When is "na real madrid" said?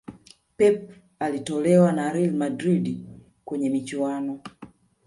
1.91-2.97